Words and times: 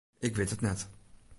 Ik 0.25 0.35
wit 0.35 0.51
it 0.55 0.61
net. 0.61 0.81